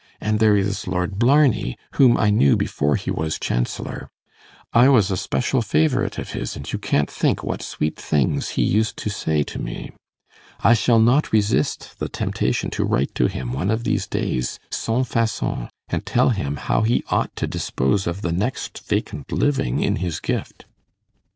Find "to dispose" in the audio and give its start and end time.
17.35-18.07